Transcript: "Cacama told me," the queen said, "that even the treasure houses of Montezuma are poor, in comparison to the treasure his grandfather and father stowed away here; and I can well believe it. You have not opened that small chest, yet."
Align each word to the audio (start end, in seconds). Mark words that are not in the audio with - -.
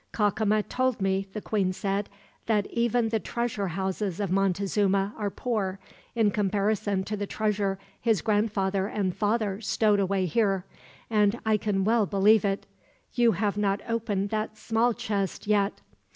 "Cacama 0.13 0.63
told 0.67 0.99
me," 0.99 1.27
the 1.33 1.43
queen 1.43 1.71
said, 1.71 2.09
"that 2.47 2.65
even 2.71 3.09
the 3.09 3.19
treasure 3.19 3.67
houses 3.67 4.19
of 4.19 4.31
Montezuma 4.31 5.13
are 5.15 5.29
poor, 5.29 5.77
in 6.15 6.31
comparison 6.31 7.03
to 7.03 7.15
the 7.15 7.27
treasure 7.27 7.77
his 8.01 8.23
grandfather 8.23 8.87
and 8.87 9.15
father 9.15 9.61
stowed 9.61 9.99
away 9.99 10.25
here; 10.25 10.65
and 11.11 11.39
I 11.45 11.55
can 11.55 11.83
well 11.83 12.07
believe 12.07 12.43
it. 12.43 12.65
You 13.13 13.33
have 13.33 13.57
not 13.57 13.79
opened 13.87 14.29
that 14.31 14.57
small 14.57 14.93
chest, 14.95 15.45
yet." 15.45 15.81